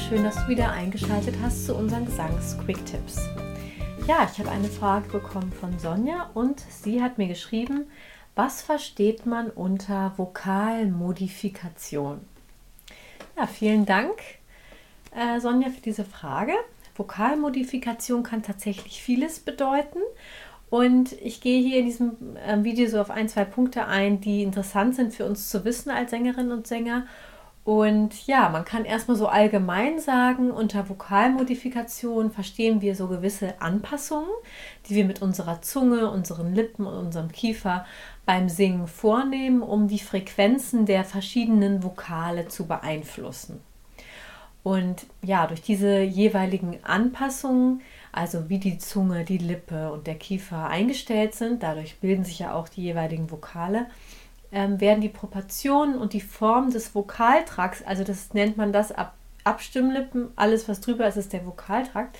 schön, 0.00 0.24
dass 0.24 0.36
du 0.36 0.48
wieder 0.48 0.72
eingeschaltet 0.72 1.36
hast 1.42 1.64
zu 1.64 1.74
unseren 1.74 2.04
Gesangs-Quick-Tipps. 2.04 3.30
Ja, 4.06 4.28
ich 4.30 4.38
habe 4.38 4.50
eine 4.50 4.68
Frage 4.68 5.08
bekommen 5.08 5.50
von 5.52 5.78
Sonja 5.78 6.30
und 6.34 6.60
sie 6.60 7.02
hat 7.02 7.18
mir 7.18 7.28
geschrieben, 7.28 7.86
was 8.34 8.62
versteht 8.62 9.26
man 9.26 9.50
unter 9.50 10.12
Vokalmodifikation? 10.16 12.20
Ja, 13.36 13.46
vielen 13.46 13.86
Dank, 13.86 14.12
äh, 15.12 15.40
Sonja, 15.40 15.70
für 15.70 15.80
diese 15.80 16.04
Frage. 16.04 16.52
Vokalmodifikation 16.94 18.22
kann 18.22 18.42
tatsächlich 18.42 19.02
vieles 19.02 19.40
bedeuten. 19.40 20.00
Und 20.68 21.12
ich 21.22 21.40
gehe 21.40 21.62
hier 21.62 21.78
in 21.78 21.86
diesem 21.86 22.36
äh, 22.36 22.62
Video 22.62 22.88
so 22.88 23.00
auf 23.00 23.10
ein, 23.10 23.28
zwei 23.28 23.44
Punkte 23.44 23.86
ein, 23.86 24.20
die 24.20 24.42
interessant 24.42 24.94
sind 24.94 25.14
für 25.14 25.24
uns 25.24 25.48
zu 25.48 25.64
wissen 25.64 25.90
als 25.90 26.10
Sängerinnen 26.10 26.52
und 26.52 26.66
Sänger 26.66 27.06
und 27.66 28.28
ja, 28.28 28.48
man 28.48 28.64
kann 28.64 28.84
erstmal 28.84 29.16
so 29.16 29.26
allgemein 29.26 29.98
sagen, 29.98 30.52
unter 30.52 30.88
Vokalmodifikation 30.88 32.30
verstehen 32.30 32.80
wir 32.80 32.94
so 32.94 33.08
gewisse 33.08 33.60
Anpassungen, 33.60 34.30
die 34.88 34.94
wir 34.94 35.04
mit 35.04 35.20
unserer 35.20 35.60
Zunge, 35.62 36.08
unseren 36.08 36.54
Lippen 36.54 36.86
und 36.86 36.94
unserem 36.94 37.32
Kiefer 37.32 37.84
beim 38.24 38.48
Singen 38.48 38.86
vornehmen, 38.86 39.62
um 39.62 39.88
die 39.88 39.98
Frequenzen 39.98 40.86
der 40.86 41.02
verschiedenen 41.02 41.82
Vokale 41.82 42.46
zu 42.46 42.68
beeinflussen. 42.68 43.60
Und 44.62 45.08
ja, 45.22 45.48
durch 45.48 45.60
diese 45.60 46.02
jeweiligen 46.02 46.84
Anpassungen, 46.84 47.80
also 48.12 48.48
wie 48.48 48.60
die 48.60 48.78
Zunge, 48.78 49.24
die 49.24 49.38
Lippe 49.38 49.90
und 49.90 50.06
der 50.06 50.14
Kiefer 50.14 50.68
eingestellt 50.68 51.34
sind, 51.34 51.64
dadurch 51.64 51.98
bilden 51.98 52.22
sich 52.22 52.38
ja 52.38 52.54
auch 52.54 52.68
die 52.68 52.82
jeweiligen 52.82 53.28
Vokale, 53.28 53.86
ähm, 54.52 54.80
werden 54.80 55.00
die 55.00 55.08
Proportionen 55.08 55.96
und 55.98 56.12
die 56.12 56.20
Form 56.20 56.70
des 56.70 56.94
Vokaltrakts, 56.94 57.82
also 57.82 58.04
das 58.04 58.34
nennt 58.34 58.56
man 58.56 58.72
das 58.72 58.92
Ab 58.92 59.14
Abstimmlippen, 59.44 60.30
alles 60.34 60.68
was 60.68 60.80
drüber 60.80 61.06
ist, 61.06 61.16
ist 61.16 61.32
der 61.32 61.46
Vokaltrakt. 61.46 62.18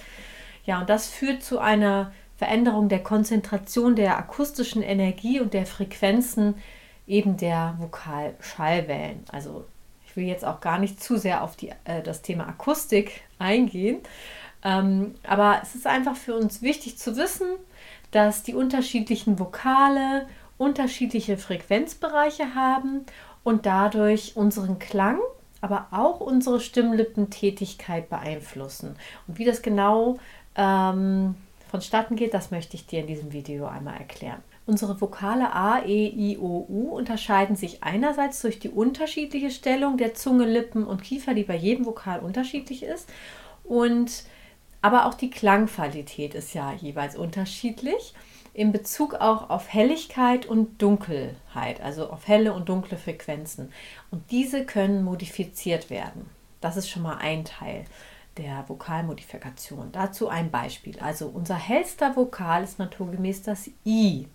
Ja, 0.65 0.79
und 0.81 0.89
das 0.89 1.09
führt 1.09 1.43
zu 1.43 1.59
einer 1.59 2.13
Veränderung 2.37 2.89
der 2.89 3.03
Konzentration 3.03 3.97
der 3.97 4.17
akustischen 4.17 4.81
Energie 4.81 5.41
und 5.41 5.53
der 5.53 5.67
Frequenzen 5.67 6.55
eben 7.07 7.37
der 7.37 7.75
Vokalschallwellen. 7.79 9.25
Also 9.33 9.65
ich 10.07 10.15
will 10.17 10.25
jetzt 10.25 10.45
auch 10.45 10.61
gar 10.61 10.79
nicht 10.79 11.03
zu 11.03 11.17
sehr 11.17 11.43
auf 11.43 11.57
die, 11.57 11.71
äh, 11.85 12.03
das 12.03 12.23
Thema 12.23 12.47
Akustik 12.47 13.23
eingehen, 13.41 13.99
ähm, 14.65 15.15
aber 15.27 15.61
es 15.63 15.75
ist 15.75 15.87
einfach 15.87 16.17
für 16.17 16.35
uns 16.35 16.63
wichtig 16.63 16.99
zu 16.99 17.17
wissen, 17.17 17.49
dass 18.11 18.43
die 18.43 18.55
unterschiedlichen 18.55 19.39
Vokale 19.39 20.27
unterschiedliche 20.59 21.37
Frequenzbereiche 21.37 22.55
haben 22.55 23.05
und 23.45 23.67
dadurch 23.67 24.37
unseren 24.37 24.79
Klang, 24.79 25.19
aber 25.61 25.89
auch 25.91 26.21
unsere 26.21 26.61
Stimmlippentätigkeit 26.61 28.09
beeinflussen. 28.09 28.97
Und 29.27 29.39
wie 29.39 29.45
das 29.45 29.63
genau 29.63 30.19
ähm, 30.57 31.35
vonstatten 31.71 32.17
geht, 32.17 32.35
das 32.35 32.51
möchte 32.51 32.77
ich 32.77 32.87
dir 32.87 33.01
in 33.01 33.07
diesem 33.07 33.33
Video 33.33 33.67
einmal 33.67 33.97
erklären. 33.97 34.43
Unsere 34.67 35.01
Vokale 35.01 35.53
A, 35.53 35.85
E, 35.85 36.09
I, 36.09 36.39
O, 36.39 36.67
U 36.69 36.97
unterscheiden 36.97 37.55
sich 37.55 37.85
einerseits 37.85 38.43
durch 38.43 38.59
die 38.59 38.69
unterschiedliche 38.69 39.51
Stellung 39.51 39.97
der 39.97 40.15
Zunge, 40.15 40.45
Lippen 40.45 40.85
und 40.85 41.03
Kiefer, 41.03 41.35
die 41.35 41.45
bei 41.45 41.55
jedem 41.55 41.87
Vokal 41.87 42.19
unterschiedlich 42.19 42.83
ist. 42.83 43.09
Und 43.63 44.25
aber 44.83 45.07
auch 45.07 45.15
die 45.15 45.31
Klangqualität 45.31 46.35
ist 46.35 46.55
ja 46.55 46.73
jeweils 46.73 47.17
unterschiedlich 47.17 48.15
in 48.57 48.73
Bezug 48.73 49.13
auch 49.13 49.51
auf 49.51 49.71
Helligkeit 49.71 50.47
und 50.47 50.81
Dunkelheit, 50.81 51.83
also 51.83 52.09
auf 52.09 52.27
helle 52.27 52.55
und 52.55 52.71
dunkle 52.71 52.97
Frequenzen. 52.97 53.71
Und 54.11 54.31
diese 54.31 54.65
können 54.65 55.05
modifiziert 55.05 55.91
werden. 55.91 56.31
Das 56.63 56.79
ist 56.79 56.89
schon 56.89 57.03
mal 57.03 57.19
ein 57.19 57.45
Teil 57.45 57.85
der 58.39 58.67
Vokalmodifikation. 58.67 59.93
Dazu 59.93 60.29
ein 60.29 60.51
Beispiel. 60.51 60.99
Also 61.01 61.27
unser 61.27 61.57
hellster 61.57 62.17
Vokal 62.17 62.65
ist 62.65 62.79
naturgemäß 62.79 63.43
das 63.43 63.69
I 63.85 64.27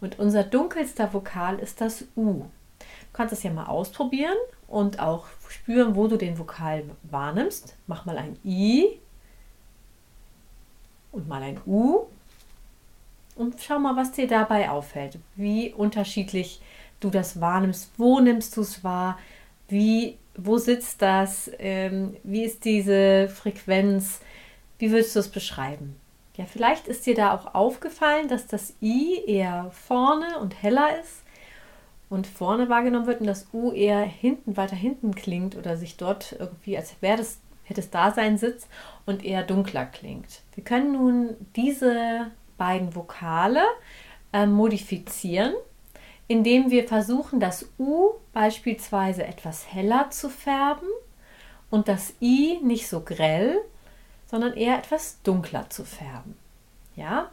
und 0.00 0.18
unser 0.18 0.42
dunkelster 0.42 1.12
Vokal 1.12 1.58
ist 1.58 1.82
das 1.82 2.06
U. 2.16 2.44
Du 2.78 3.12
kannst 3.12 3.34
es 3.34 3.42
ja 3.42 3.50
mal 3.50 3.66
ausprobieren 3.66 4.38
und 4.68 5.00
auch 5.00 5.26
spüren, 5.50 5.96
wo 5.96 6.08
du 6.08 6.16
den 6.16 6.38
Vokal 6.38 6.84
wahrnimmst. 7.02 7.76
Mach 7.86 8.06
mal 8.06 8.16
ein 8.16 8.38
I 8.42 8.98
und 11.12 11.28
mal 11.28 11.42
ein 11.42 11.60
U 11.66 12.06
und 13.40 13.56
schau 13.60 13.78
mal, 13.78 13.96
was 13.96 14.12
dir 14.12 14.28
dabei 14.28 14.68
auffällt, 14.68 15.18
wie 15.34 15.72
unterschiedlich 15.72 16.60
du 17.00 17.08
das 17.08 17.40
wahrnimmst, 17.40 17.90
wo 17.96 18.20
nimmst 18.20 18.54
du 18.56 18.60
es 18.60 18.84
wahr, 18.84 19.18
wie, 19.68 20.18
wo 20.36 20.58
sitzt 20.58 21.00
das, 21.00 21.50
ähm, 21.58 22.16
wie 22.22 22.44
ist 22.44 22.66
diese 22.66 23.28
Frequenz, 23.28 24.20
wie 24.78 24.90
würdest 24.90 25.16
du 25.16 25.20
es 25.20 25.28
beschreiben? 25.28 25.96
Ja, 26.36 26.44
vielleicht 26.44 26.86
ist 26.86 27.06
dir 27.06 27.14
da 27.14 27.34
auch 27.34 27.54
aufgefallen, 27.54 28.28
dass 28.28 28.46
das 28.46 28.74
I 28.82 29.22
eher 29.26 29.70
vorne 29.72 30.38
und 30.38 30.62
heller 30.62 31.00
ist 31.00 31.22
und 32.10 32.26
vorne 32.26 32.68
wahrgenommen 32.68 33.06
wird 33.06 33.20
und 33.20 33.26
das 33.26 33.48
U 33.54 33.72
eher 33.72 34.00
hinten, 34.00 34.58
weiter 34.58 34.76
hinten 34.76 35.14
klingt 35.14 35.56
oder 35.56 35.78
sich 35.78 35.96
dort 35.96 36.36
irgendwie, 36.38 36.76
als 36.76 36.94
wäre 37.00 37.16
das, 37.16 37.38
hätte 37.64 37.80
es 37.80 37.88
da 37.88 38.12
seinen 38.12 38.36
Sitz 38.36 38.68
und 39.06 39.24
eher 39.24 39.44
dunkler 39.44 39.86
klingt. 39.86 40.42
Wir 40.54 40.64
können 40.64 40.92
nun 40.92 41.36
diese 41.56 42.26
beiden 42.60 42.94
Vokale 42.94 43.64
äh, 44.34 44.44
modifizieren, 44.44 45.54
indem 46.28 46.70
wir 46.70 46.86
versuchen, 46.86 47.40
das 47.40 47.70
U 47.78 48.10
beispielsweise 48.34 49.24
etwas 49.24 49.72
heller 49.72 50.10
zu 50.10 50.28
färben 50.28 50.86
und 51.70 51.88
das 51.88 52.12
I 52.20 52.58
nicht 52.62 52.86
so 52.86 53.00
grell, 53.00 53.58
sondern 54.26 54.52
eher 54.52 54.76
etwas 54.76 55.22
dunkler 55.22 55.70
zu 55.70 55.86
färben. 55.86 56.36
Ja, 56.96 57.30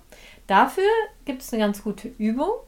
dafür 0.48 0.90
gibt 1.26 1.42
es 1.42 1.52
eine 1.52 1.62
ganz 1.62 1.84
gute 1.84 2.08
Übung, 2.08 2.62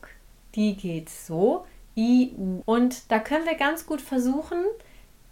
die 0.55 0.75
geht 0.75 1.09
so, 1.09 1.65
I, 1.95 2.33
U. 2.37 2.61
Und 2.65 3.09
da 3.09 3.19
können 3.19 3.45
wir 3.45 3.55
ganz 3.55 3.85
gut 3.85 4.01
versuchen, 4.01 4.65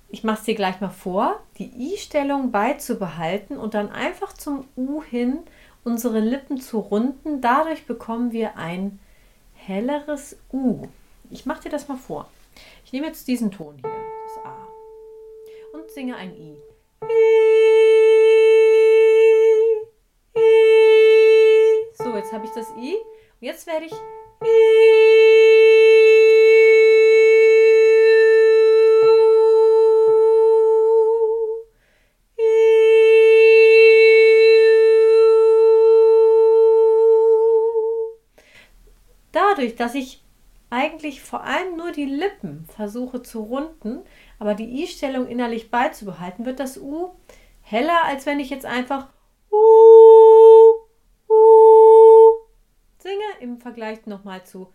ich 0.10 0.24
mache 0.24 0.40
es 0.40 0.46
dir 0.46 0.56
gleich 0.56 0.80
mal 0.80 0.90
vor, 0.90 1.42
die 1.58 1.94
I-Stellung 1.94 2.52
beizubehalten 2.52 3.58
und 3.58 3.74
dann 3.74 3.90
einfach 3.92 4.32
zum 4.32 4.66
U 4.78 5.04
hin 5.04 5.40
unsere 5.88 6.20
Lippen 6.20 6.60
zu 6.60 6.80
runden. 6.80 7.40
Dadurch 7.40 7.86
bekommen 7.86 8.34
wir 8.34 8.58
ein 8.58 9.00
helleres 9.56 10.38
U. 10.52 10.84
Ich 11.32 11.46
mache 11.46 11.64
dir 11.64 11.70
das 11.70 11.88
mal 11.88 11.98
vor. 11.98 12.30
Ich 12.84 12.92
nehme 12.92 13.08
jetzt 13.08 13.28
diesen 13.28 13.52
Ton 13.52 13.76
hier, 13.76 13.90
das 13.90 14.46
A, 14.46 14.68
und 15.74 15.90
singe 15.92 16.16
ein 16.18 16.36
I. 16.36 16.58
So, 21.98 22.16
jetzt 22.16 22.34
habe 22.34 22.46
ich 22.46 22.52
das 22.52 22.68
I. 22.78 22.96
Und 23.40 23.48
jetzt 23.48 23.66
werde 23.66 23.86
ich 23.86 23.94
dadurch, 39.58 39.76
dass 39.76 39.96
ich 39.96 40.24
eigentlich 40.70 41.22
vor 41.22 41.44
allem 41.44 41.78
nur 41.78 41.92
die 41.92 42.06
Lippen 42.06 42.66
versuche 42.76 43.22
zu 43.22 43.42
runden, 43.42 44.02
aber 44.40 44.54
die 44.54 44.84
I-Stellung 44.84 45.28
innerlich 45.28 45.72
beizubehalten, 45.72 46.46
wird 46.46 46.60
das 46.60 46.78
U 46.78 47.12
heller, 47.62 48.04
als 48.06 48.26
wenn 48.26 48.40
ich 48.40 48.50
jetzt 48.50 48.66
einfach 48.66 49.08
U, 49.52 49.56
U 51.30 51.36
singe 53.00 53.24
im 53.40 53.60
Vergleich 53.60 54.06
nochmal 54.06 54.46
zu 54.46 54.74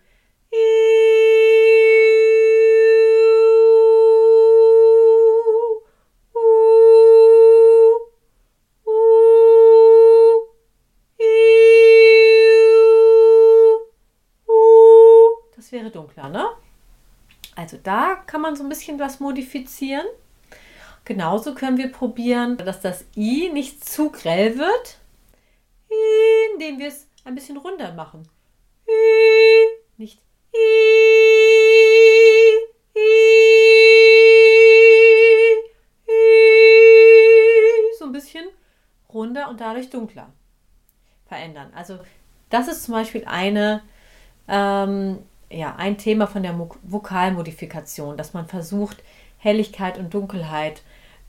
dunkler, 15.94 16.28
ne? 16.28 16.46
Also 17.54 17.78
da 17.82 18.16
kann 18.26 18.40
man 18.40 18.56
so 18.56 18.62
ein 18.62 18.68
bisschen 18.68 18.98
was 18.98 19.20
modifizieren. 19.20 20.06
Genauso 21.04 21.54
können 21.54 21.76
wir 21.78 21.92
probieren, 21.92 22.56
dass 22.56 22.80
das 22.80 23.04
I 23.16 23.50
nicht 23.52 23.84
zu 23.84 24.10
grell 24.10 24.56
wird, 24.58 24.98
indem 26.54 26.78
wir 26.78 26.88
es 26.88 27.06
ein 27.24 27.34
bisschen 27.34 27.56
runder 27.56 27.92
machen. 27.92 28.28
I, 28.88 29.66
nicht 29.96 30.20
I, 30.54 30.58
I, 32.96 33.00
I, 33.00 33.12
so 37.98 38.04
ein 38.06 38.12
bisschen 38.12 38.46
runder 39.12 39.48
und 39.48 39.60
dadurch 39.60 39.90
dunkler 39.90 40.32
verändern. 41.26 41.72
Also 41.74 41.98
das 42.48 42.68
ist 42.68 42.84
zum 42.84 42.94
Beispiel 42.94 43.24
eine 43.26 43.82
ähm, 44.46 45.24
ja, 45.52 45.76
ein 45.76 45.98
Thema 45.98 46.26
von 46.26 46.42
der 46.42 46.58
Vokalmodifikation, 46.82 48.16
dass 48.16 48.34
man 48.34 48.46
versucht, 48.46 49.02
Helligkeit 49.38 49.98
und 49.98 50.14
Dunkelheit 50.14 50.82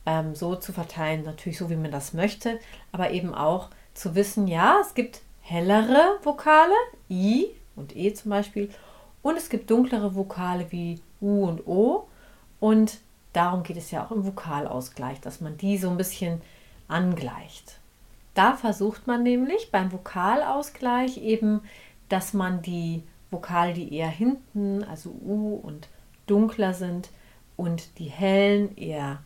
ähm, 0.05 0.35
so 0.35 0.55
zu 0.55 0.73
verteilen, 0.73 1.23
natürlich 1.23 1.57
so, 1.57 1.69
wie 1.69 1.75
man 1.75 1.91
das 1.91 2.13
möchte, 2.13 2.59
aber 2.91 3.11
eben 3.11 3.33
auch 3.33 3.69
zu 3.93 4.15
wissen, 4.15 4.47
ja, 4.47 4.77
es 4.81 4.93
gibt 4.93 5.21
hellere 5.41 6.19
Vokale, 6.23 6.73
I 7.09 7.47
und 7.75 7.95
E 7.95 8.13
zum 8.13 8.31
Beispiel, 8.31 8.69
und 9.23 9.37
es 9.37 9.49
gibt 9.49 9.71
dunklere 9.71 10.15
Vokale 10.15 10.71
wie 10.71 11.01
U 11.21 11.47
und 11.47 11.65
O. 11.65 12.07
Und 12.59 12.99
darum 13.31 13.63
geht 13.63 13.77
es 13.77 13.89
ja 13.89 14.05
auch 14.05 14.11
im 14.11 14.25
Vokalausgleich, 14.25 15.19
dass 15.21 15.41
man 15.41 15.57
die 15.57 15.77
so 15.77 15.89
ein 15.89 15.97
bisschen 15.97 16.41
angleicht. 16.87 17.79
Da 18.35 18.53
versucht 18.53 19.07
man 19.07 19.23
nämlich 19.23 19.71
beim 19.71 19.91
Vokalausgleich 19.91 21.17
eben, 21.17 21.61
dass 22.09 22.33
man 22.33 22.61
die 22.61 23.03
Vokale, 23.33 23.73
die 23.73 23.93
eher 23.93 24.07
hinten, 24.07 24.85
also 24.85 25.09
U 25.09 25.55
und 25.55 25.89
dunkler 26.27 26.73
sind, 26.73 27.09
und 27.57 27.99
die 27.99 28.05
hellen, 28.05 28.75
eher 28.77 29.19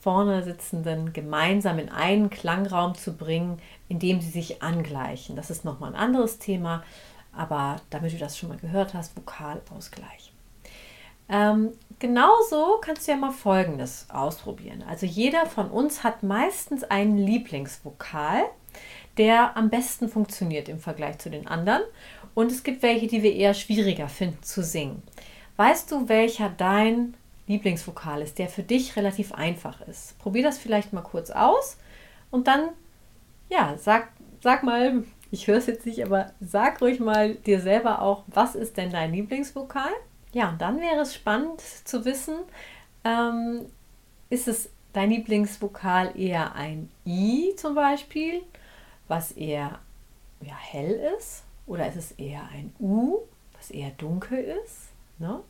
vorne 0.00 0.42
sitzenden 0.42 1.12
gemeinsam 1.12 1.78
in 1.78 1.88
einen 1.88 2.30
Klangraum 2.30 2.94
zu 2.94 3.16
bringen, 3.16 3.60
indem 3.88 4.20
sie 4.20 4.30
sich 4.30 4.62
angleichen. 4.62 5.36
Das 5.36 5.50
ist 5.50 5.64
nochmal 5.64 5.92
ein 5.92 6.00
anderes 6.00 6.38
Thema, 6.38 6.84
aber 7.32 7.76
damit 7.90 8.12
du 8.12 8.18
das 8.18 8.38
schon 8.38 8.48
mal 8.48 8.58
gehört 8.58 8.94
hast, 8.94 9.16
Vokalausgleich. 9.16 10.32
Ähm, 11.28 11.72
genauso 11.98 12.78
kannst 12.80 13.06
du 13.06 13.12
ja 13.12 13.18
mal 13.18 13.32
Folgendes 13.32 14.06
ausprobieren. 14.08 14.82
Also 14.88 15.04
jeder 15.04 15.46
von 15.46 15.70
uns 15.70 16.04
hat 16.04 16.22
meistens 16.22 16.84
einen 16.84 17.18
Lieblingsvokal, 17.18 18.44
der 19.18 19.56
am 19.56 19.68
besten 19.68 20.08
funktioniert 20.08 20.68
im 20.68 20.78
Vergleich 20.78 21.18
zu 21.18 21.30
den 21.30 21.46
anderen. 21.46 21.82
Und 22.34 22.52
es 22.52 22.62
gibt 22.62 22.82
welche, 22.82 23.08
die 23.08 23.22
wir 23.22 23.34
eher 23.34 23.52
schwieriger 23.52 24.08
finden 24.08 24.42
zu 24.42 24.62
singen. 24.62 25.02
Weißt 25.56 25.90
du, 25.90 26.08
welcher 26.08 26.48
dein 26.48 27.14
Lieblingsvokal 27.48 28.22
ist, 28.22 28.38
der 28.38 28.48
für 28.48 28.62
dich 28.62 28.94
relativ 28.96 29.32
einfach 29.32 29.80
ist? 29.82 30.18
Probier 30.18 30.44
das 30.44 30.58
vielleicht 30.58 30.92
mal 30.92 31.02
kurz 31.02 31.30
aus 31.30 31.78
und 32.30 32.46
dann, 32.46 32.68
ja, 33.50 33.74
sag, 33.76 34.12
sag 34.40 34.62
mal, 34.62 35.02
ich 35.30 35.46
höre 35.46 35.58
es 35.58 35.66
jetzt 35.66 35.84
nicht, 35.84 36.04
aber 36.04 36.32
sag 36.40 36.80
ruhig 36.80 37.00
mal 37.00 37.34
dir 37.34 37.60
selber 37.60 38.02
auch, 38.02 38.24
was 38.28 38.54
ist 38.54 38.76
denn 38.76 38.90
dein 38.90 39.12
Lieblingsvokal? 39.12 39.90
Ja, 40.32 40.50
und 40.50 40.60
dann 40.60 40.80
wäre 40.80 41.00
es 41.00 41.14
spannend 41.14 41.60
zu 41.60 42.04
wissen, 42.04 42.36
ähm, 43.04 43.66
ist 44.30 44.46
es 44.46 44.70
dein 44.92 45.10
Lieblingsvokal 45.10 46.18
eher 46.18 46.54
ein 46.54 46.90
I 47.06 47.54
zum 47.56 47.74
Beispiel, 47.74 48.42
was 49.08 49.32
eher 49.32 49.78
ja, 50.40 50.54
hell 50.56 51.00
ist, 51.18 51.44
oder 51.66 51.88
ist 51.88 51.96
es 51.96 52.12
eher 52.12 52.42
ein 52.52 52.72
U, 52.78 53.18
was 53.56 53.70
eher 53.70 53.90
dunkel 53.90 54.38
ist? 54.64 54.88
Ne? 55.18 55.40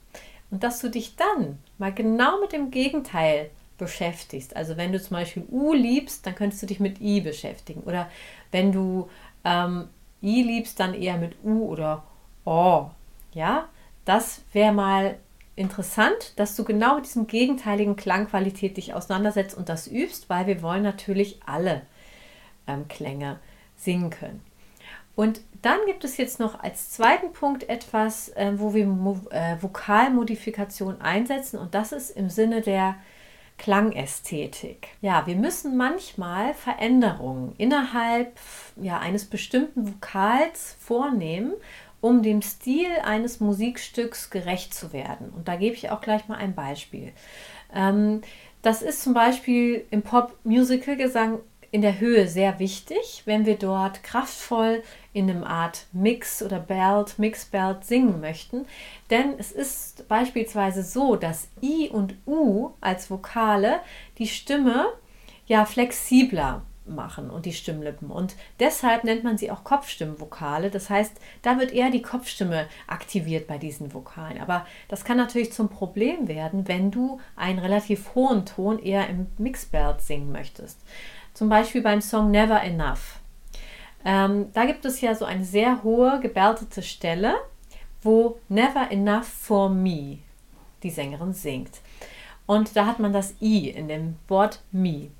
Und 0.50 0.62
dass 0.62 0.80
du 0.80 0.88
dich 0.88 1.16
dann 1.16 1.58
mal 1.76 1.92
genau 1.92 2.40
mit 2.40 2.52
dem 2.52 2.70
Gegenteil 2.70 3.50
beschäftigst. 3.76 4.56
Also 4.56 4.76
wenn 4.76 4.92
du 4.92 5.00
zum 5.00 5.16
Beispiel 5.16 5.44
U 5.50 5.72
liebst, 5.72 6.26
dann 6.26 6.34
könntest 6.34 6.62
du 6.62 6.66
dich 6.66 6.80
mit 6.80 7.00
I 7.00 7.20
beschäftigen. 7.20 7.82
Oder 7.82 8.10
wenn 8.50 8.72
du 8.72 9.08
ähm, 9.44 9.88
I 10.22 10.42
liebst, 10.42 10.80
dann 10.80 10.94
eher 10.94 11.16
mit 11.16 11.36
U 11.44 11.66
oder 11.68 12.04
O. 12.44 12.90
Ja, 13.34 13.68
das 14.04 14.42
wäre 14.52 14.72
mal 14.72 15.18
interessant, 15.54 16.32
dass 16.36 16.56
du 16.56 16.64
genau 16.64 16.96
mit 16.96 17.04
diesem 17.04 17.26
gegenteiligen 17.26 17.94
Klangqualität 17.94 18.76
dich 18.76 18.94
auseinandersetzt 18.94 19.56
und 19.56 19.68
das 19.68 19.86
übst, 19.86 20.30
weil 20.30 20.46
wir 20.46 20.62
wollen 20.62 20.82
natürlich 20.82 21.40
alle 21.44 21.82
ähm, 22.66 22.88
Klänge 22.88 23.38
singen 23.78 24.10
können. 24.10 24.42
Und 25.16 25.40
dann 25.62 25.78
gibt 25.86 26.04
es 26.04 26.16
jetzt 26.16 26.38
noch 26.38 26.60
als 26.60 26.90
zweiten 26.90 27.32
Punkt 27.32 27.68
etwas, 27.68 28.28
äh, 28.30 28.52
wo 28.56 28.74
wir 28.74 28.86
Mo 28.86 29.20
äh, 29.30 29.56
Vokalmodifikation 29.60 31.00
einsetzen 31.00 31.58
und 31.58 31.74
das 31.74 31.90
ist 31.90 32.10
im 32.10 32.30
Sinne 32.30 32.60
der 32.60 32.94
Klangästhetik. 33.58 34.88
Ja, 35.00 35.26
wir 35.26 35.34
müssen 35.34 35.76
manchmal 35.76 36.54
Veränderungen 36.54 37.54
innerhalb 37.58 38.38
ja, 38.76 39.00
eines 39.00 39.24
bestimmten 39.24 39.88
Vokals 39.88 40.76
vornehmen, 40.78 41.54
um 42.00 42.22
dem 42.22 42.40
Stil 42.40 42.90
eines 43.04 43.40
Musikstücks 43.40 44.30
gerecht 44.30 44.72
zu 44.72 44.92
werden. 44.92 45.30
Und 45.34 45.48
da 45.48 45.56
gebe 45.56 45.74
ich 45.74 45.90
auch 45.90 46.00
gleich 46.00 46.28
mal 46.28 46.36
ein 46.36 46.54
Beispiel. 46.54 47.12
Ähm, 47.74 48.22
das 48.62 48.82
ist 48.82 49.02
zum 49.02 49.14
Beispiel 49.14 49.84
im 49.90 50.02
Pop-Musical-Gesang 50.02 51.40
in 51.70 51.82
der 51.82 52.00
Höhe 52.00 52.28
sehr 52.28 52.58
wichtig, 52.58 53.22
wenn 53.24 53.44
wir 53.44 53.56
dort 53.56 54.02
kraftvoll 54.02 54.82
in 55.12 55.28
einem 55.28 55.44
Art 55.44 55.86
Mix 55.92 56.42
oder 56.42 56.58
Belt, 56.58 57.18
Mix-Belt 57.18 57.84
singen 57.84 58.20
möchten. 58.20 58.66
Denn 59.10 59.34
es 59.38 59.52
ist 59.52 60.08
beispielsweise 60.08 60.82
so, 60.82 61.16
dass 61.16 61.48
I 61.62 61.90
und 61.90 62.14
U 62.26 62.70
als 62.80 63.10
Vokale 63.10 63.80
die 64.18 64.28
Stimme 64.28 64.86
ja 65.46 65.64
flexibler 65.64 66.62
machen 66.86 67.30
und 67.30 67.46
die 67.46 67.52
Stimmlippen. 67.52 68.10
Und 68.10 68.34
deshalb 68.60 69.04
nennt 69.04 69.24
man 69.24 69.38
sie 69.38 69.50
auch 69.50 69.64
Kopfstimmvokale. 69.64 70.70
Das 70.70 70.90
heißt, 70.90 71.12
da 71.42 71.58
wird 71.58 71.72
eher 71.72 71.90
die 71.90 72.02
Kopfstimme 72.02 72.66
aktiviert 72.86 73.46
bei 73.46 73.58
diesen 73.58 73.92
Vokalen. 73.92 74.40
Aber 74.40 74.66
das 74.88 75.04
kann 75.04 75.16
natürlich 75.16 75.52
zum 75.52 75.68
Problem 75.68 76.28
werden, 76.28 76.66
wenn 76.66 76.90
du 76.90 77.20
einen 77.36 77.58
relativ 77.58 78.14
hohen 78.14 78.46
Ton 78.46 78.78
eher 78.78 79.08
im 79.08 79.26
Mixbelt 79.36 80.00
singen 80.00 80.32
möchtest. 80.32 80.80
Zum 81.38 81.48
Beispiel 81.48 81.82
beim 81.82 82.00
Song 82.00 82.32
Never 82.32 82.60
Enough. 82.60 83.20
Ähm, 84.04 84.46
da 84.54 84.64
gibt 84.64 84.84
es 84.84 85.00
ja 85.00 85.14
so 85.14 85.24
eine 85.24 85.44
sehr 85.44 85.84
hohe 85.84 86.18
gebärtete 86.18 86.82
Stelle, 86.82 87.36
wo 88.02 88.40
Never 88.48 88.90
Enough 88.90 89.28
for 89.28 89.68
Me 89.68 90.18
die 90.82 90.90
Sängerin 90.90 91.32
singt. 91.32 91.78
Und 92.46 92.74
da 92.74 92.86
hat 92.86 92.98
man 92.98 93.12
das 93.12 93.36
I 93.40 93.68
in 93.68 93.86
dem 93.86 94.16
Wort 94.26 94.62
Me. 94.72 95.10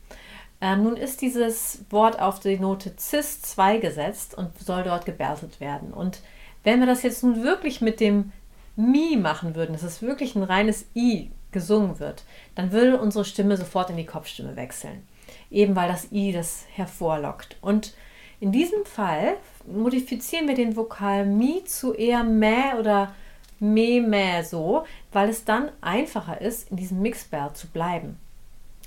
Ähm, 0.60 0.82
nun 0.82 0.96
ist 0.96 1.22
dieses 1.22 1.84
Wort 1.90 2.18
auf 2.18 2.40
die 2.40 2.58
Note 2.58 2.94
Cis 2.98 3.40
2 3.42 3.76
gesetzt 3.76 4.36
und 4.36 4.58
soll 4.58 4.82
dort 4.82 5.06
gebärtet 5.06 5.60
werden. 5.60 5.92
Und 5.92 6.20
wenn 6.64 6.80
wir 6.80 6.88
das 6.88 7.04
jetzt 7.04 7.22
nun 7.22 7.44
wirklich 7.44 7.80
mit 7.80 8.00
dem 8.00 8.32
Mi 8.74 9.16
machen 9.16 9.54
würden, 9.54 9.72
dass 9.72 9.84
es 9.84 10.02
wirklich 10.02 10.34
ein 10.34 10.42
reines 10.42 10.84
I 10.96 11.30
gesungen 11.52 12.00
wird, 12.00 12.24
dann 12.56 12.72
würde 12.72 13.00
unsere 13.00 13.24
Stimme 13.24 13.56
sofort 13.56 13.90
in 13.90 13.96
die 13.96 14.04
Kopfstimme 14.06 14.56
wechseln. 14.56 15.06
Eben 15.50 15.76
weil 15.76 15.88
das 15.88 16.12
I 16.12 16.32
das 16.32 16.66
hervorlockt. 16.74 17.56
Und 17.60 17.94
in 18.40 18.52
diesem 18.52 18.84
Fall 18.84 19.36
modifizieren 19.66 20.46
wir 20.46 20.54
den 20.54 20.76
Vokal 20.76 21.26
Mi 21.26 21.64
zu 21.64 21.94
eher 21.94 22.22
Mä 22.22 22.78
oder 22.78 23.14
Me, 23.60 24.00
Mä 24.00 24.44
so, 24.44 24.84
weil 25.12 25.28
es 25.28 25.44
dann 25.44 25.70
einfacher 25.80 26.40
ist, 26.40 26.70
in 26.70 26.76
diesem 26.76 27.00
Mixbell 27.02 27.52
zu 27.54 27.66
bleiben. 27.68 28.18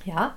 Ja, 0.05 0.35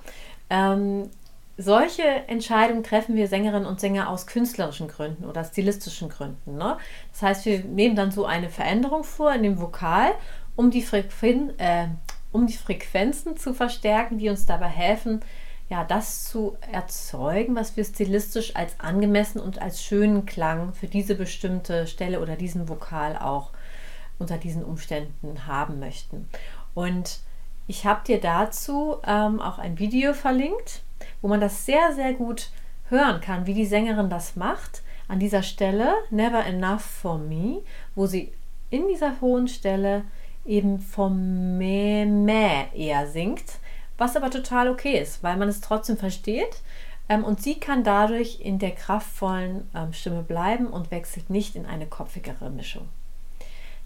ähm, 0.49 1.09
solche 1.57 2.03
Entscheidungen 2.03 2.83
treffen 2.83 3.15
wir 3.15 3.27
Sängerinnen 3.27 3.65
und 3.65 3.79
Sänger 3.79 4.09
aus 4.09 4.27
künstlerischen 4.27 4.89
Gründen 4.89 5.23
oder 5.23 5.45
stilistischen 5.45 6.09
Gründen. 6.09 6.57
Ne? 6.57 6.77
Das 7.13 7.21
heißt, 7.21 7.45
wir 7.45 7.59
nehmen 7.59 7.95
dann 7.95 8.11
so 8.11 8.25
eine 8.25 8.49
Veränderung 8.49 9.05
vor 9.05 9.33
in 9.33 9.43
dem 9.43 9.61
Vokal, 9.61 10.11
um 10.57 10.69
die, 10.69 10.85
äh, 11.57 11.87
um 12.33 12.45
die 12.45 12.57
Frequenzen 12.57 13.37
zu 13.37 13.53
verstärken, 13.53 14.17
die 14.17 14.27
uns 14.27 14.45
dabei 14.45 14.67
helfen, 14.67 15.21
ja, 15.69 15.83
das 15.83 16.25
zu 16.25 16.57
erzeugen, 16.71 17.55
was 17.55 17.75
wir 17.75 17.83
stilistisch 17.83 18.55
als 18.55 18.79
angemessen 18.79 19.39
und 19.39 19.61
als 19.61 19.81
schönen 19.81 20.25
Klang 20.25 20.73
für 20.73 20.87
diese 20.87 21.15
bestimmte 21.15 21.87
Stelle 21.87 22.21
oder 22.21 22.35
diesen 22.35 22.69
Vokal 22.69 23.17
auch 23.17 23.51
unter 24.19 24.37
diesen 24.37 24.63
Umständen 24.63 25.47
haben 25.47 25.79
möchten. 25.79 26.29
Und 26.73 27.19
ich 27.67 27.85
habe 27.85 28.01
dir 28.05 28.21
dazu 28.21 28.97
ähm, 29.05 29.41
auch 29.41 29.57
ein 29.57 29.79
Video 29.79 30.13
verlinkt 30.13 30.83
wo 31.21 31.27
man 31.27 31.41
das 31.41 31.65
sehr, 31.65 31.93
sehr 31.93 32.13
gut 32.13 32.49
hören 32.89 33.21
kann, 33.21 33.45
wie 33.47 33.53
die 33.53 33.65
Sängerin 33.65 34.09
das 34.09 34.35
macht. 34.35 34.83
An 35.07 35.19
dieser 35.19 35.43
Stelle, 35.43 35.93
Never 36.09 36.43
Enough 36.45 36.81
for 36.81 37.17
Me, 37.17 37.61
wo 37.93 38.05
sie 38.07 38.31
in 38.69 38.87
dieser 38.87 39.21
hohen 39.21 39.47
Stelle 39.47 40.03
eben 40.45 40.79
vom 40.79 41.57
Mäh, 41.57 42.05
Mäh 42.05 42.65
eher 42.73 43.07
singt, 43.07 43.59
was 43.97 44.15
aber 44.15 44.29
total 44.29 44.69
okay 44.69 44.99
ist, 44.99 45.23
weil 45.23 45.37
man 45.37 45.49
es 45.49 45.61
trotzdem 45.61 45.97
versteht. 45.97 46.61
Ähm, 47.07 47.23
und 47.23 47.41
sie 47.41 47.59
kann 47.59 47.83
dadurch 47.83 48.39
in 48.41 48.59
der 48.59 48.71
kraftvollen 48.71 49.69
ähm, 49.75 49.93
Stimme 49.93 50.23
bleiben 50.23 50.67
und 50.67 50.91
wechselt 50.91 51.29
nicht 51.29 51.55
in 51.55 51.65
eine 51.65 51.85
kopfigere 51.85 52.49
Mischung. 52.49 52.89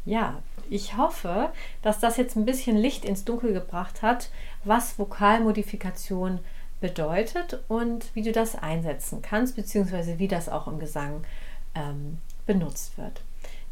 Ja, 0.06 0.42
ich 0.70 0.96
hoffe, 0.96 1.52
dass 1.82 2.00
das 2.00 2.18
jetzt 2.18 2.36
ein 2.36 2.46
bisschen 2.46 2.78
Licht 2.78 3.04
ins 3.04 3.26
Dunkel 3.26 3.54
gebracht 3.54 4.02
hat, 4.02 4.30
was 4.64 4.98
Vokalmodifikation 4.98 6.40
bedeutet 6.80 7.60
und 7.68 8.16
wie 8.16 8.22
du 8.22 8.32
das 8.32 8.56
einsetzen 8.56 9.22
kannst, 9.22 9.56
beziehungsweise 9.58 10.18
wie 10.18 10.30
das 10.30 10.48
auch 10.48 10.68
im 10.68 10.80
Gesang 10.80 11.26
ähm, 11.76 12.20
benutzt 12.46 12.98
wird. 12.98 13.22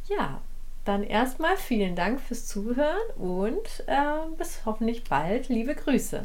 Ja, 0.07 0.41
dann 0.87 1.03
erstmal 1.03 1.57
vielen 1.57 1.95
Dank 1.95 2.19
fürs 2.19 2.47
Zuhören 2.47 2.97
und 3.17 3.83
äh, 3.87 4.35
bis 4.37 4.65
hoffentlich 4.65 5.03
bald. 5.03 5.49
Liebe 5.49 5.75
Grüße. 5.75 6.23